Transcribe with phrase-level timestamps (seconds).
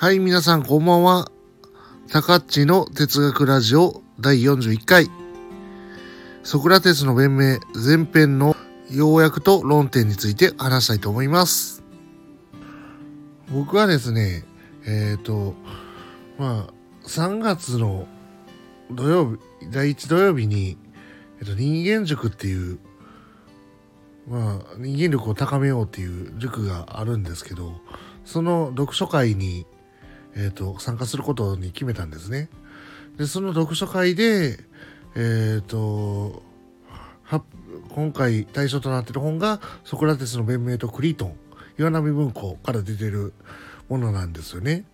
[0.00, 1.28] はい、皆さんこんばんは。
[2.08, 5.10] タカッチの哲学ラジオ第41回。
[6.44, 8.54] ソクラテスの弁明前編の
[8.92, 11.82] 要約と論点について話したいと思います。
[13.52, 14.44] 僕はですね、
[14.86, 15.54] えっ、と、
[16.38, 18.06] まあ、3月の
[18.92, 19.38] 土曜日、
[19.72, 20.78] 第1土曜日に、
[21.40, 22.78] えっ、と、人間塾っていう、
[24.28, 27.80] まあ、人間力を高めようっていう塾があるんですけど、
[28.24, 29.66] その読書会に、
[30.36, 32.48] えっ、と、参加することに決めたんですね。
[33.16, 34.58] で、その読書会で、
[35.16, 36.42] えっ、と、
[37.24, 37.42] は
[37.90, 41.36] 今回対象となっている本が、ソクラテスの弁明とクリートン、
[41.78, 43.32] 岩波文庫から出てる
[43.88, 44.84] ものなんですよね。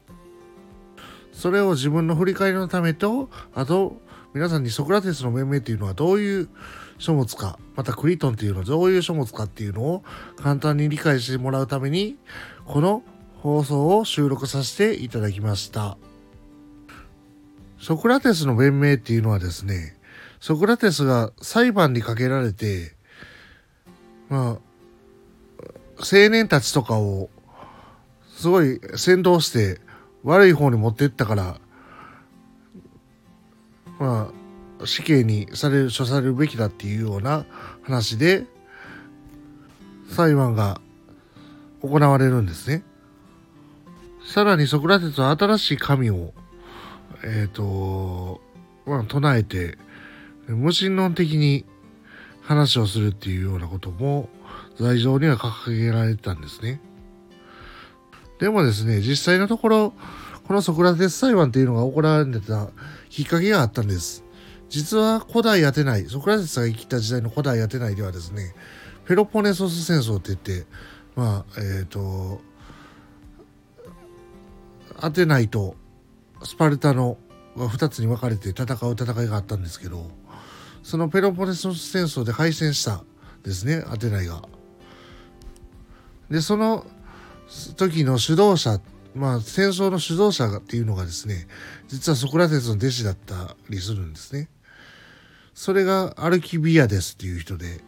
[1.32, 4.00] それを自分の振り返りのためと、あと、
[4.34, 6.48] 皆さんにソクラテスの弁明っていうのはどういう
[6.98, 10.04] 書物か、またクリトンっていうのはどういう書物かっていうのを
[10.36, 12.16] 簡単に理解してもらうために、
[12.64, 13.02] この
[13.44, 15.98] 放送を収録させていただきました。
[17.78, 19.98] ソクラテスの弁明っていうのはですね、
[20.40, 22.96] ソクラテスが裁判にかけられて、
[24.30, 24.58] まあ、
[25.98, 27.28] 青年たちとかを
[28.34, 29.78] すごい先導して
[30.22, 31.60] 悪い方に持ってったから、
[33.98, 34.32] ま
[34.80, 37.44] あ、死刑にされる、処されるべきだっていうような
[37.82, 38.46] 話で、
[40.08, 40.80] 裁判が
[41.82, 42.84] 行われるんですね。
[44.24, 46.32] さらにソクラテスは新しい神を、
[47.24, 48.40] えっ、と、
[48.86, 49.76] まあ、唱えて、
[50.48, 51.64] 無神論的に
[52.42, 54.28] 話をするっていうようなことも、
[54.76, 56.80] 罪状には掲げられてたんですね。
[58.38, 59.94] でもですね、実際のところ、
[60.46, 62.68] このソクラテス裁判っていうのが行われてた
[63.08, 64.24] きっかけがあったんです。
[64.68, 68.54] 実は古代アテナイ、ソクラテスが生きた時代の古代アテナイではですね、
[69.06, 70.66] ペロポネソス戦争って言って、
[71.14, 72.40] まあ、えっ、と、
[75.00, 75.76] アテナイと
[76.42, 77.18] スパルタの
[77.56, 80.10] 2つに分かれて戦う戦いがあったんですけど、
[80.82, 83.04] そのペロポネソス戦争で敗戦した
[83.42, 84.42] ですね、アテナイが。
[86.30, 86.86] で、その
[87.76, 88.80] 時の主導者、
[89.14, 91.46] まあ戦争の主導者っていうのがですね、
[91.88, 94.48] 実はソクラテスの弟子だったりするんですね。
[95.54, 97.80] それがアルキビアデスっていう人で、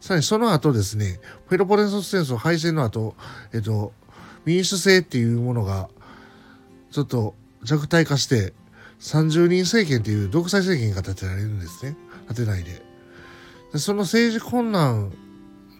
[0.00, 3.16] さらにその後ですね、ペロポネソス戦争敗戦の後、
[3.52, 3.92] えっと、
[4.44, 5.88] 民主制っていうものが
[6.90, 8.52] ちょっと弱体化して、
[9.00, 11.96] 30人政権っていう独裁政権が立てられるんですね。
[12.28, 12.82] 立てないで。
[13.72, 15.12] でその政治困難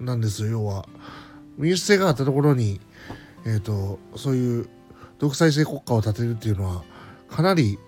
[0.01, 0.89] なんですよ、要は。
[1.57, 2.81] 民主制があったところに、
[3.45, 4.69] えっ、と、そういう
[5.19, 6.85] 独裁制国家を立てるっていうのは、
[7.29, 7.79] かなり、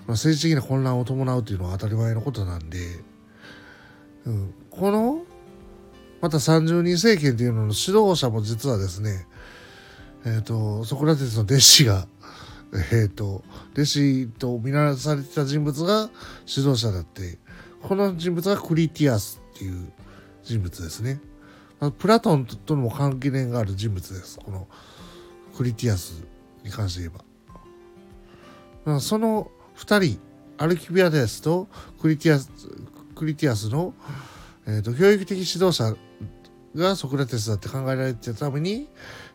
[0.00, 2.78] まあ、政治的な混乱を伴うっていうのは当たり前のことなんで、
[4.26, 5.24] うん、この、
[6.20, 9.26] また30人政権っていうのの指導者も実はですね、
[10.24, 12.06] えっ、と、ソクラテスの弟子が、
[12.92, 13.42] えっ、と、
[13.72, 16.10] 弟子と見習されてた人物が
[16.46, 17.38] 指導者だって、
[17.82, 19.92] この人物がクリティアスっていう
[20.42, 21.20] 人物ですね。
[21.98, 24.38] プラトンとのも関係がある人物です。
[24.38, 24.68] この
[25.56, 26.22] クリティアス
[26.62, 27.10] に関して言
[28.86, 29.00] えば。
[29.00, 30.20] その二人、
[30.58, 31.68] アルキビアデスと
[32.00, 32.50] クリティアス、
[33.14, 33.94] クリティアスの、
[34.66, 35.96] えー、と教育的指導者
[36.74, 38.88] がソクラテスだって考えられてたために、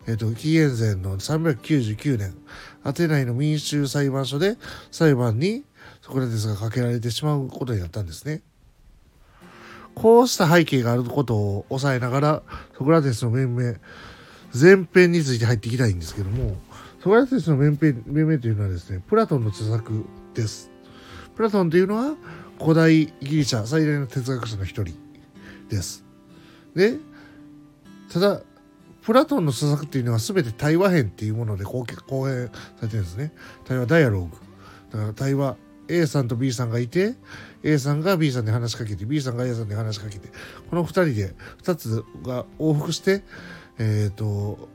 [0.07, 2.35] えー、と紀元前の399年
[2.83, 4.57] アテナイの民衆裁判所で
[4.91, 5.63] 裁判に
[6.01, 8.41] ソクラテスがかけられてしまうことになったんですね。
[9.95, 12.43] こうした背景があることを抑えながら
[12.77, 13.75] ソクラテスの弁明
[14.53, 16.57] 前編について入っていきたいんですけども
[16.99, 20.69] ソクラテスの弁明弁明というのはですねプラトンの著作です。
[21.35, 22.15] プラトンというのは
[22.59, 24.95] 古代ギリシャ最大の哲学者の一人
[25.69, 26.03] です。
[26.75, 26.97] で
[28.11, 28.41] ただ
[29.05, 31.85] プラトンの著作っていうのは全て対話編っていうもので公
[32.27, 32.51] 演さ
[32.81, 33.31] れてるんですね。
[33.63, 34.31] 対話ダイアローグ。
[34.91, 35.57] だから対話
[35.87, 37.13] A さんと B さんがいて
[37.63, 40.29] A さんが B さんに話しかけて B さんが A さんに話しかけて
[40.71, 43.23] この2人で2つが往復して
[43.77, 44.69] えっ、と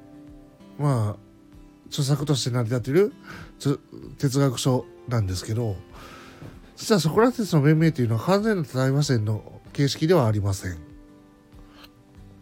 [0.79, 1.17] まあ
[1.88, 3.12] 著作として成り立てる
[4.19, 5.75] 哲学書なんですけど
[6.76, 10.73] 実はソクラテスの弁明というのは完全な対話線の形式ではありません。
[10.75, 10.76] っ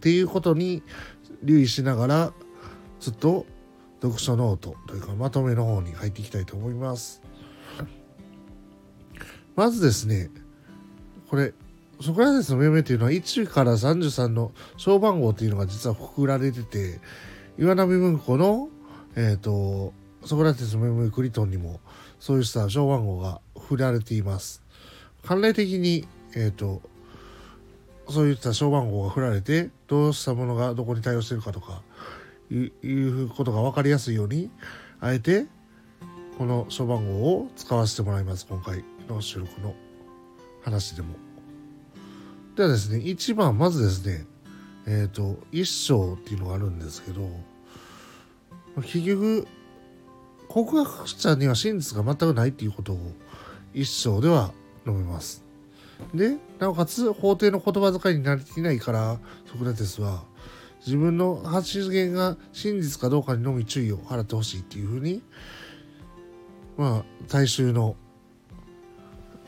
[0.00, 0.82] ていうことに
[1.42, 2.32] 留意しながら
[3.00, 3.46] ずっと
[4.00, 7.22] 読書ノートというかまとめの方に入っていきたいと思います。
[9.56, 10.30] まずですね
[11.28, 11.52] これ
[12.00, 17.00] ソクラテスの弁明というのは1から33の章番号というのが実はくくられてて
[17.58, 18.68] 岩波文庫の、
[19.16, 19.92] えー、と
[20.24, 21.80] ソクラテスの弁明クリトンにも
[22.20, 24.62] そうした章番号が振られています。
[25.24, 26.82] 慣例的に、えー、と
[28.10, 31.82] そういった小番号が振られてどうしたものがどこに対応しているかとか
[32.50, 34.50] いうことが分かりやすいように
[35.00, 35.46] あえて
[36.38, 39.74] この書番号を使わせてもらいます今回の収録の
[40.62, 41.14] 話でも。
[42.56, 44.26] ではですね1番まずですね
[44.86, 47.28] えっ、ー、と一章っていうのがあるんですけど
[48.76, 49.46] 結局
[50.48, 52.98] 告白者には真実が全くないっていうことを
[53.74, 54.52] 一章では
[54.86, 55.47] 述べます。
[56.14, 60.24] でなおかつ法廷の言葉遣いになれていないからソクラテスは
[60.86, 65.22] 自分の発言が真実かどうかにのみ注意を払ってほしいっていうふうに
[66.76, 67.96] まあ大衆の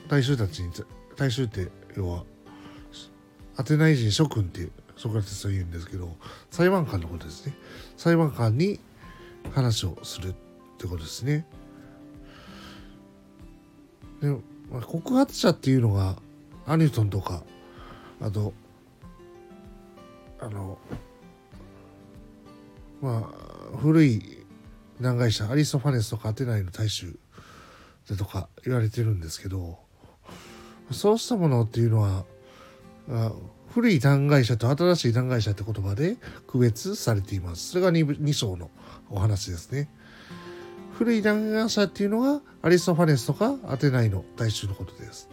[0.09, 0.71] 大衆たちに
[1.17, 2.25] 大衆って要は
[3.57, 6.17] アテナイ人諸君ってソクラテスは言うんですけど
[6.51, 7.55] 裁判官のことですね。
[7.97, 8.81] 裁判官に
[9.53, 10.35] 話をするっ
[10.79, 11.47] てことですね。
[14.21, 14.29] で、
[14.71, 16.17] まあ、告発者っていうのが
[16.67, 17.43] アニュトンとか
[18.21, 18.53] あと
[20.41, 20.79] あの
[23.01, 24.47] まあ古い
[25.01, 27.19] 難会社アリストファネスとかアテナイの大衆
[28.09, 29.79] でとか言われてるんですけど
[30.91, 32.25] そうしたものっていうのは
[33.73, 36.17] 古い断崖者と新しい断崖者って言葉で
[36.47, 37.71] 区別されています。
[37.71, 38.71] それが 2, 2章の
[39.11, 39.89] お話ですね。
[40.99, 45.29] 古い断崖者っていうのがアリストファネスとかアテナイの大衆のことです。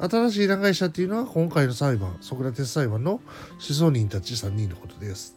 [0.00, 3.22] 新しい断崖者っていうのは今回の裁判、ソクラテス裁判の思
[3.58, 5.36] 想人たち3人のことです。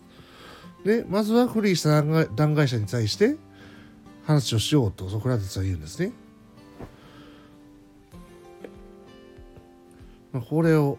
[0.86, 3.36] で、まずは古いした断崖者に対して
[4.26, 6.14] 話をしようとソクラテスは言うんですね。
[10.50, 10.98] これを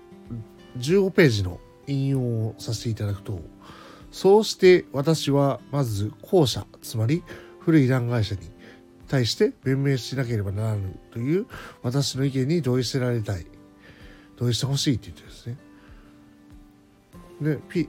[0.79, 3.41] 15ページの引用をさせていただくと、
[4.13, 7.23] そうして私はまず後者、つまり
[7.61, 8.43] 古い断崖者に
[9.09, 11.47] 対して弁明しなければならぬという
[11.83, 13.47] 私の意見に同意してられたい。
[14.37, 15.57] 同意してほしいって言ってですね。
[17.41, 17.89] で、P、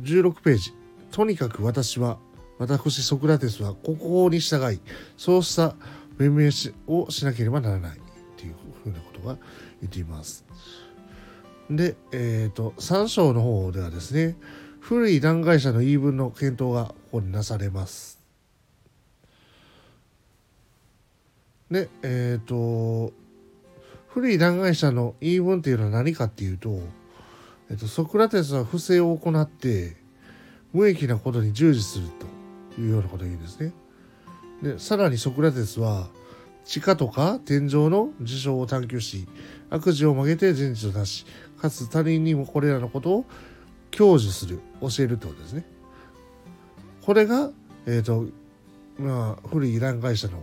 [0.00, 0.72] 16ページ。
[1.10, 2.18] とにかく私は、
[2.58, 4.80] 私ソクラテスはここに従い、
[5.16, 5.74] そうした
[6.18, 6.50] 弁明
[6.86, 8.00] をしなければならないっ
[8.36, 9.36] ていうふうなことが
[9.80, 10.44] 言っています。
[11.70, 14.36] で、えっ、ー、と、3章の方ではですね、
[14.80, 18.20] 古い断崖者の言い分の検討がここになされます。
[21.70, 23.12] で、えっ、ー、と、
[24.12, 26.80] 古い断崖者の言い分っていうのは何かっていうと、
[27.70, 29.96] えっ、と、ソクラテスは不正を行って、
[30.72, 32.06] 無益なことに従事する
[32.74, 33.72] というようなことを言うんですね。
[34.62, 36.08] で、さらにソクラテスは、
[36.64, 39.28] 地下とか天井の事象を探求し、
[39.70, 41.24] 悪事を曲げて人事を出し、
[41.60, 43.24] かつ他人にもこれらのことを
[43.96, 45.64] 享受する教えるってことですね。
[47.02, 47.50] これが、
[47.86, 48.26] えっ、ー、と
[48.98, 50.42] まあ古いイラン会社の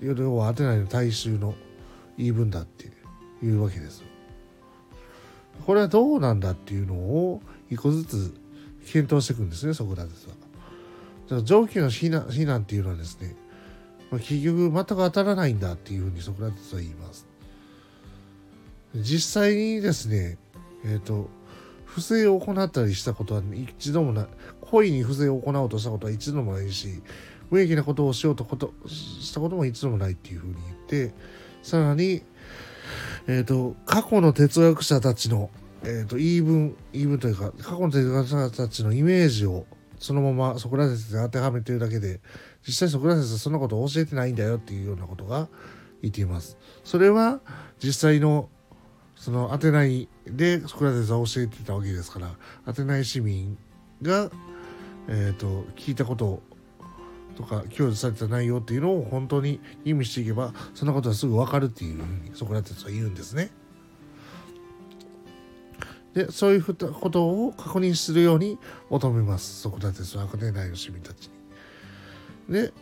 [0.00, 1.54] 要はアテナイの大衆の
[2.18, 2.90] 言い分だって
[3.42, 4.04] いうわけです。
[5.64, 8.34] これはどうなんだっていうのを一個ずつ
[8.92, 11.42] 検討していくんですねソクラテスは。
[11.42, 13.36] 上記の非難非難っていうのはですね、
[14.10, 17.26] ま、結局全く当たらないんだっていうふうにソクラテスは言います。
[18.94, 20.38] 実際にですね、
[20.84, 21.28] えっ、ー、と、
[21.84, 23.42] 不正を行ったりしたことは
[23.76, 24.26] 一度もない、
[24.60, 27.02] 故意に不正を行おうとしたことは一度もないし、
[27.50, 30.76] 無益なことをしようとことしたことも一度もないっていうふうに言っ
[31.08, 31.14] て、
[31.62, 32.22] さらに、
[33.26, 35.50] えっ、ー、と、過去の哲学者たちの、
[35.82, 39.66] えっ、ー、と、言い分、言い分というか、過去の哲学者たちのイメージを
[39.98, 42.20] そのままソクラテスで当てはめてるだけで、
[42.66, 45.48] 実際ソクラテスはそんなことを教えてないんだよっていうようなことが
[46.02, 46.56] 言っています。
[46.84, 47.40] それは
[47.82, 48.48] 実際の
[49.16, 53.58] そのアテナイでソクラテスは教えてたわけですからアテナイ市民
[54.00, 54.30] が、
[55.08, 56.40] えーと、聞いたこと
[57.38, 63.50] とか享受された内容っていうのを本当に意味していけばそんなことはすぐ分かるっていうふうにソクラテスは言うんですね。
[66.14, 68.58] でそういうことを確認するように
[68.90, 71.30] 求めますソクラテスはアテナイの市民たち
[72.48, 72.54] に。
[72.54, 72.72] で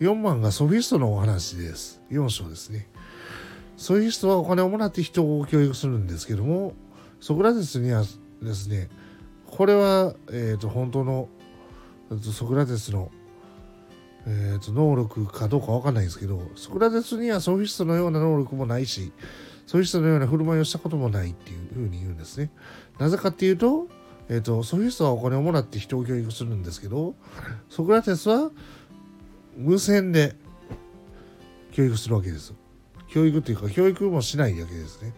[0.00, 2.00] 4番がソフィストのお話です。
[2.10, 2.88] 4章ですね。
[3.76, 6.72] そういう人はお金をもらって人を教育するんですけども
[7.20, 8.04] ソクラテスには
[8.40, 8.88] ですね
[9.46, 11.28] これは、えーと、本当の
[12.20, 13.10] ソクラテスの、
[14.26, 19.12] えーと、能力かどうかわかんないんですけどソクラテスにはソフィストのような能力もないし
[19.66, 22.50] ソフィストのような振る舞いをしたこともないっていうふうに言うんですね。
[22.98, 23.88] なぜかっていうと,、
[24.28, 27.14] えーとソフィストはお金をもらって人を教育するんですけど
[27.68, 28.50] ソクラテスは
[29.56, 30.34] 無銭で
[31.72, 32.54] 教育するわけです。
[33.08, 35.12] 教育っていうか教育もしないわけですね。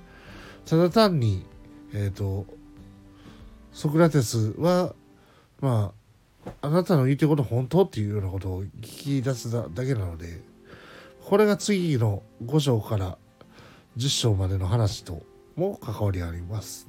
[0.67, 1.45] ただ単に、
[1.93, 2.47] えっ、ー、と
[3.73, 4.95] ソクラテスは
[5.61, 6.04] まあ
[6.61, 10.43] あなたの言ってること本当っていうようなことを聞き出すだけなので
[11.25, 13.19] これが次の5章から
[13.97, 15.23] 10章までの話と
[15.57, 16.89] も関わりあります。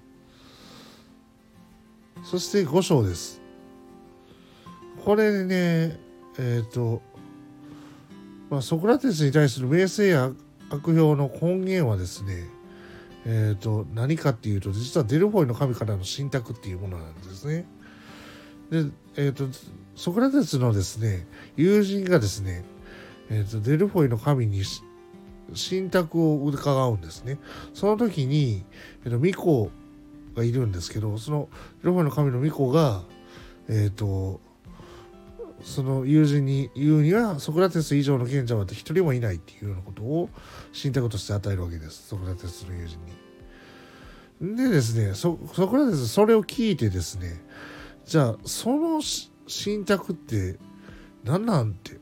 [2.24, 3.42] そして5章です。
[5.04, 6.00] これね、
[6.40, 7.02] えっ、ー、と、
[8.50, 10.32] まあ、ソクラテスに対する名声や
[10.70, 12.48] 悪評の根源はですね、
[13.26, 17.66] えーと、何かっていうと実はデルフォイの神からの信託っていうものなんですね。
[18.70, 19.46] で、えーと、
[19.96, 22.64] ソクラテスのですね友人がですね、
[23.30, 24.64] えーと、デルフォイの神に
[25.54, 27.38] 信託を伺うんですね。
[27.74, 28.66] その時に、
[29.04, 29.72] えー、と巫女
[30.36, 31.50] がいるんですけどその
[31.82, 33.04] デルフォイの神の巫女が
[33.68, 34.42] えっ、ー、と
[35.62, 40.30] その友人に言うにはソクラテス以上の賢者は一人もいないっていうようなことを
[40.74, 44.56] 信託として与えるわけですソクラテスの友人に。
[44.58, 47.42] でですねソクラテスそれを聞いてですね
[48.06, 49.02] じゃあその
[49.48, 50.58] 信託って
[51.24, 52.00] 何なんて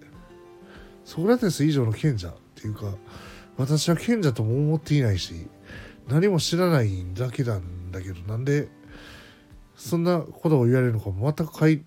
[1.06, 2.96] ソクラテス以上の賢者っていうか
[3.58, 5.48] 私は賢者とも思っていないし
[6.08, 8.68] 何も知らないだけなんだけどなんで
[9.76, 11.86] そんなことを言われるのかも全く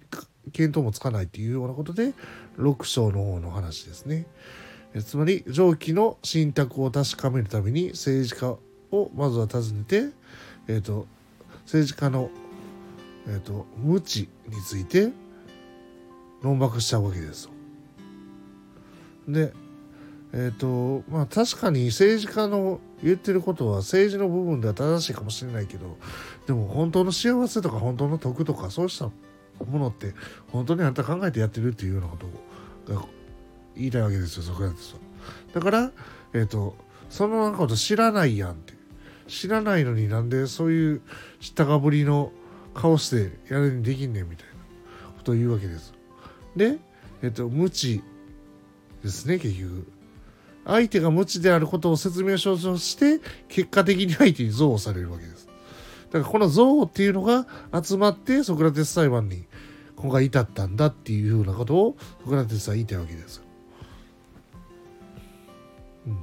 [0.53, 2.13] 見当もつかないっていうようなことで
[2.59, 4.27] 6章の方の話ですね
[4.97, 5.03] え。
[5.03, 8.57] つまり上記の信託を確かめるために政治家
[8.91, 10.09] をまずは訪ねて、
[10.69, 11.07] えーと、
[11.65, 12.31] 政治家の、
[13.29, 15.11] えーと、無知について
[16.43, 17.49] 論駁しちゃうわけです。
[19.29, 19.53] で
[20.33, 25.97] えっ、ー、とまあ確かに政治家の言ってることは政治の部分では正しいかもしれないけど
[26.47, 29.07] でも本当の幸せとか本当の得とかそうした
[29.65, 30.15] ものって
[30.53, 33.03] 本当にあんた考えてやってるっていうようなことが
[33.77, 35.01] 言いたいわけですよソクラテスは。
[35.55, 35.91] だから
[36.35, 36.77] えっ、ー、と
[37.09, 38.75] そのなんかこと知らないやんって
[39.29, 41.03] 知らないのになんでそういう
[41.41, 42.33] 知ったかぶりの
[42.77, 44.55] 顔してやるにできんねんみたいな
[45.17, 45.95] ことを言うわけです。
[46.55, 46.79] で、
[47.23, 48.03] えっ、と無知
[49.03, 49.87] ですね結局。
[50.65, 55.47] 相手が無知であることを説明書として結果的に相手に憎悪されるわけです。
[56.11, 57.47] だからこの憎悪っていうのが
[57.83, 59.45] 集まってソクラテス裁判に
[59.95, 63.43] 今回至ったんだっていうふうなことをソクラテスは言いたいわけです。
[66.07, 66.19] うん、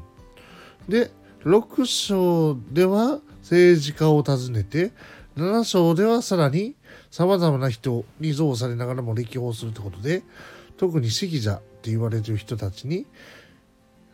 [0.90, 1.12] で
[1.46, 4.92] 6章では政治家を訪ねて
[5.36, 6.76] 7章ではさらに
[7.10, 10.24] さまざまな人に憎悪されながらも歴訪するってことで
[10.78, 13.06] 特に識者って言われてる人たちに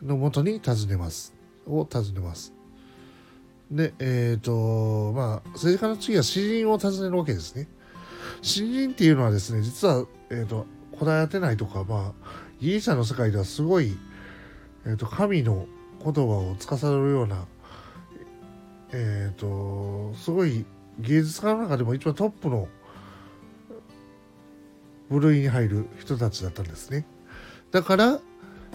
[0.02, 1.34] のもとに尋ねます
[1.66, 2.52] を尋ねます。
[3.70, 7.68] で、えっ、ー、と、まあ、政治家の次は詩人を訪ねるわけですね。
[8.42, 12.12] 詩人っていうのはですね、実は、えっ、ー、と、古代アテナイとか、まあ、
[12.60, 13.96] ギリシャの世界ではすごい、
[14.86, 15.66] えっ、ー、と、神の
[16.02, 17.46] 言葉を司るような、
[18.92, 20.64] えっ、と、すごい
[21.00, 22.68] 芸術家の中でも一番トップの
[25.10, 27.06] 部類に入る人たちだったんですね。
[27.72, 28.20] だから、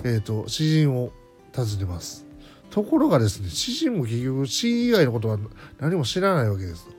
[0.04, 1.12] えっ、と、詩人を
[1.56, 2.26] 訪ねます。
[2.70, 5.38] ところがですね、知人も結局死以外のことは
[5.80, 6.90] 何も知らないわけです。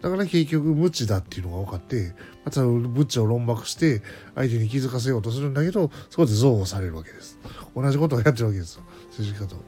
[0.00, 2.12] だから結局無知だっていうのが分かって、
[2.44, 4.02] また無知を論駁して
[4.34, 7.38] 相手に気づかせようとするんだけど、そこで憎悪されるわけです。
[7.76, 8.82] 同じことをやってるわけですよ。
[9.16, 9.62] 政治家と。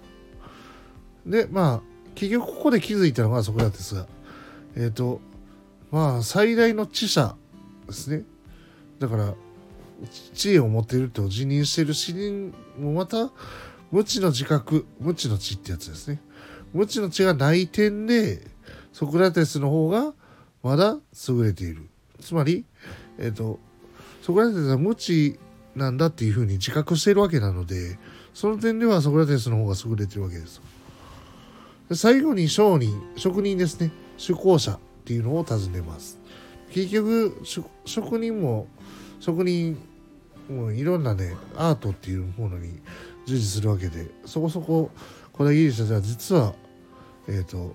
[1.25, 1.83] で、まあ、
[2.16, 4.09] 結局ここで気づいたのがそこなんですが、
[4.76, 5.21] えっ、ー、と、
[5.90, 7.37] まあ、最大の知者
[7.87, 8.25] ですね。
[8.99, 9.35] だから、
[10.35, 13.31] 知恵を持っていると自認している詩人もまた
[13.93, 16.21] 無知の自覚、無知の知ってやつですね。
[16.73, 18.47] 無知の知がない点で、
[18.93, 20.14] ソクラテスの方が
[20.62, 21.88] まだ優れている。
[22.21, 22.64] つまり、
[23.19, 23.61] えっ、ー、と、
[24.23, 25.38] ソクラテスは無知
[25.76, 27.99] なんだっていうふうに自覚しているわけなので、
[28.33, 30.61] その点ではソクラテスの方が優れているわけです。
[31.93, 33.93] 最後に商人、職人ですね。
[34.16, 36.18] 出向者っていうのを尋ねます。
[36.71, 37.40] 結局、
[37.85, 38.66] 職人も、
[39.21, 39.78] 職人
[40.49, 42.80] もいろんなね、アートっていうものに
[43.26, 44.90] 従事するわけでそこそこ
[45.33, 46.54] 古代ギリシャでは実は、
[47.28, 47.75] えーと、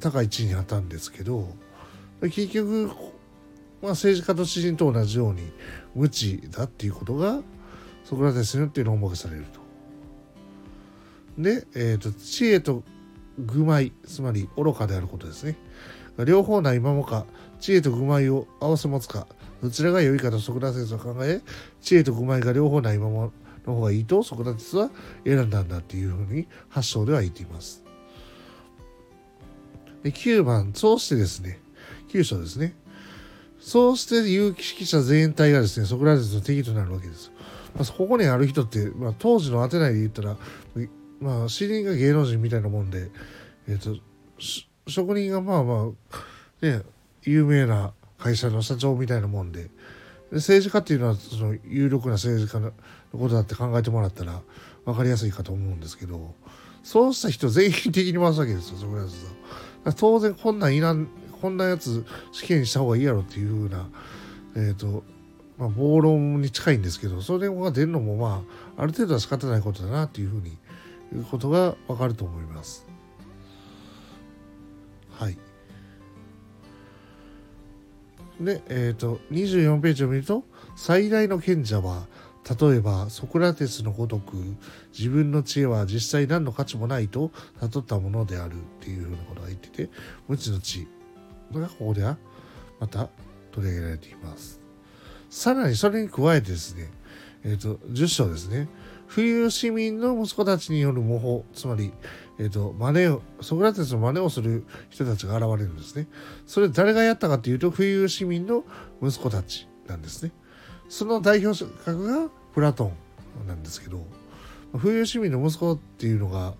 [0.00, 1.48] 高い地位にあったんですけど
[2.22, 2.90] 結局、
[3.82, 5.52] まあ、政治家と詩人と同じように
[5.94, 7.40] 無知だっていうことが
[8.04, 9.60] ソクラテスによって論駁されると。
[11.40, 12.82] で、えーと、知恵と
[13.38, 15.56] 愚昧つまり愚かであることですね。
[16.24, 17.26] 両方ないままか
[17.60, 19.26] 知恵と愚昧を合わせ持つか
[19.62, 21.40] どちらが良いかとソクラテスは考え
[21.80, 23.30] 知恵と愚昧が両方ないまま
[23.66, 24.90] の方がいいとソクラテスは
[25.24, 27.82] 選んだんだっていうふうに発想では言っています。
[30.02, 31.60] で9番、そうしてですね、
[32.08, 32.74] 9章ですね。
[33.60, 37.30] そうして有識者全体がですね、ソクラテスの敵となるわけです。
[37.76, 40.36] まあ、ここにある人って、まあ、当時のアテナイで言ったら、
[41.20, 43.10] まあ、死人が芸能人みたいなもんで、
[43.68, 44.00] えっ、ー、と、
[44.86, 45.92] 職人がまあま
[46.62, 46.82] あ、ね、
[47.22, 49.70] 有名な会社の社長みたいなもんで、
[50.32, 52.72] 政治家っていうのはその有力な政治家の
[53.12, 54.40] ことだって考えてもらったら
[54.84, 56.34] 分かりやすいかと思うんですけど
[56.82, 59.12] そうした人全員的に回すわけですよそこやつ
[59.84, 59.92] は。
[59.92, 61.08] 当然こんなんいらん
[61.40, 63.88] こんなやつ死刑にした方がいいやろっていうふうな、
[64.54, 65.02] えーと
[65.58, 68.44] まあ、暴論に近いんですけどそれが出るのもま
[68.76, 70.56] あある程度は仕方ないことだなっていうふうに
[71.12, 72.86] いうことがわかると思います。
[75.12, 75.36] はい。
[78.40, 80.44] で、えっ、ー、と24ページを見ると
[80.76, 82.06] 最大の賢者は
[82.48, 84.36] 例えばソクラテスのごとく
[84.96, 89.90] 自分の知恵は実際何の価値もないと悟ったものであるっていうふうなことが言ってて
[90.26, 90.88] 無知の知
[91.52, 92.16] がここでは
[92.78, 93.10] また
[93.52, 94.60] 取り上げられています。
[95.28, 96.88] さらにそれに加えてですね、
[97.44, 98.68] えっ、ー、と、10章ですね。
[99.12, 101.92] 富裕市民の息子たちによる模倣、つまり、
[102.38, 106.06] えっ、ー、と、真似を、ソクラテスの真似をする人たちが現れるんですね。
[106.46, 108.64] それ誰がやったかというと、富裕市民の
[109.02, 110.30] 息子たちなんですね。
[110.88, 112.92] その代表格がプラト
[113.44, 114.06] ンなんですけど、
[114.72, 116.54] 富裕市民の息子っていうのが、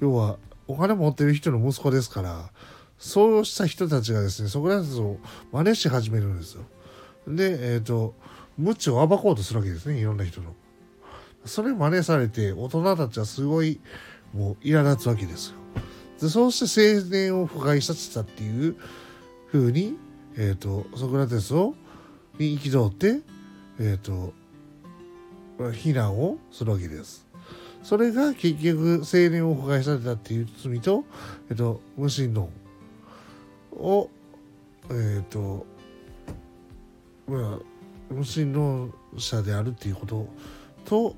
[0.00, 0.38] 要は
[0.68, 2.50] お金持ってる人の息子ですから、
[2.98, 5.18] そうした人たちがですね、ソクラテスを
[5.50, 6.62] 真似し始めるんですよ。
[7.26, 8.14] で、えっ、ー、と、
[8.56, 10.54] 無知を暴こうとするわけですね、いろんな人の。
[11.48, 13.80] それ真似されて、大人たちはすごい、
[14.32, 15.56] もう、苛立つわけですよ。
[16.20, 18.76] で、そうして青年を腐敗させたっていう
[19.46, 19.96] ふうに、
[20.36, 21.74] えっ、ー、と、ソクラテスを、
[22.38, 23.20] に憤って、
[23.80, 24.32] えっ、ー、と、
[25.72, 27.26] 非難をするわけです。
[27.82, 31.04] それが結局、青年を腐敗されたっていう罪と、
[31.50, 32.50] えっ、と、無神論
[33.72, 34.10] を、
[34.90, 35.66] えっ、と、
[37.26, 37.78] まあ、
[38.10, 40.28] 無神論者であるっていうこと
[40.84, 41.16] と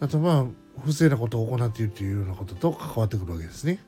[0.00, 0.46] あとまあ
[0.84, 3.78] 不正なことを行っているというようなことと関わってくるわけですね。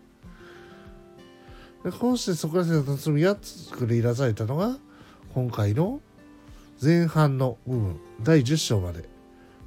[1.84, 4.78] でこうしてソクラテスの罪が作り出されたのが
[5.34, 6.00] 今回の
[6.82, 9.08] 前半の部分第10章まで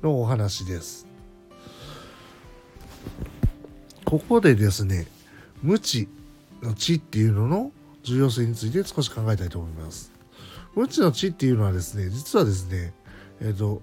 [0.01, 1.07] のお話です。
[4.05, 5.07] ここでですね
[5.62, 6.10] 無知
[6.62, 7.71] の知っていうのの
[8.03, 10.12] 重要性について少し考えたいと思います。
[10.75, 12.94] 無知の知っていうのはですね、実はですね、
[13.42, 13.81] えっ、ー、と、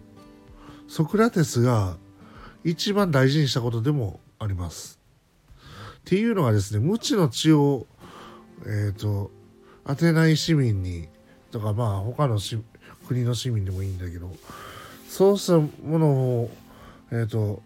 [0.89, 1.97] ソクラテスが
[2.65, 4.99] 一番大事にしたことでもあります。
[6.01, 7.87] っていうのがですね、無知の知を、
[8.67, 9.31] え、ー、と、
[9.87, 11.09] 当てない市民に、
[11.51, 12.39] とかまあ他の
[13.07, 14.31] 国の市民でもいいんだけど、
[15.09, 16.51] そうしたものを、
[17.11, 17.63] えっ、ー、と、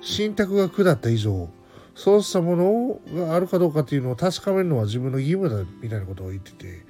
[0.00, 1.48] 信託が下った以上、
[1.94, 6.84] そうしたものがあるかどうかっていうのを確かめるのは自分の義務だみたいなことを言ってて、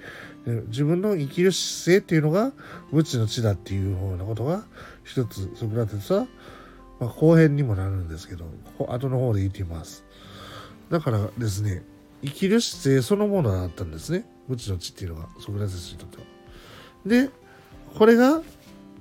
[0.68, 2.52] 自分の生きる姿勢っていうのが
[2.92, 4.64] 無知の知だっていうようなことが
[5.04, 6.26] 一つソクラテスは、
[7.00, 8.44] まあ、後編にもなるんですけど
[8.86, 10.04] 後の方で言っています。
[10.90, 11.82] だからですね
[12.22, 14.24] 生きる姿勢そのものだったんですね。
[14.46, 16.24] 無知の知っていうのがソクラテスにとっては。
[17.06, 17.30] で
[17.96, 18.42] これが、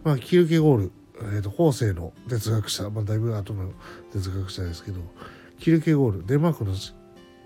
[0.04, 3.72] まあ、キルケゴール、えーと、後世の哲学者、まあ、だいぶ後の
[4.14, 5.02] 哲学者ですけど
[5.60, 6.74] キルケゴールデンマークの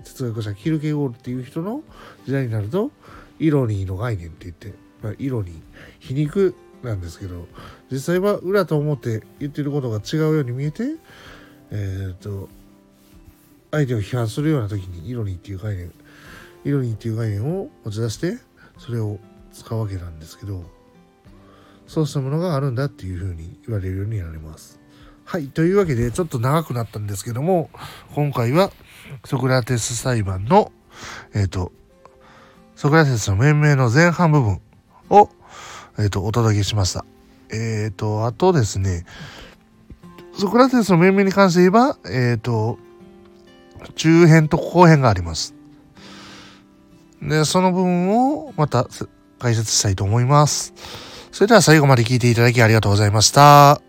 [0.04, 1.82] 哲学者キルケゴールっていう人の
[2.26, 2.92] 時代になると
[3.40, 5.54] イロニーの概念って言って、まあ、イロニー
[6.00, 7.48] 皮肉なんですけど
[7.92, 10.84] 実際は裏と思って言ってることが違うように見えて
[11.72, 12.50] えっ、と
[13.72, 15.92] 相手を批判するような時にイロニーっていう概念
[16.66, 18.38] イロニーっていう概念を持ち出して
[18.78, 19.20] それを
[19.52, 20.64] 使うわけなんですけど
[21.88, 24.80] そうしたものがあるんだっていうふうに言われるようになります。
[25.26, 25.48] はい。
[25.48, 27.70] というわけで、ちょっと長くなったんですけども、
[28.14, 28.72] 今回は
[29.26, 30.72] ソクラテス裁判の、
[31.34, 31.72] えっ、と、
[32.76, 34.62] ソクラテスの命名の前半部分
[35.10, 35.30] を、
[35.98, 37.06] えっ、ー、と、お届けしました。
[37.52, 39.06] えっ、ー、と、あとですね、
[40.38, 42.80] ソクラテスの命名に関して言えば、えっ、と、
[43.96, 45.54] 中編と後編があります。
[47.22, 48.88] で、その部分をまた
[49.40, 50.74] 解説したいと思います。
[51.32, 53.83] それでは最後まで聞いていただきありがとうございました。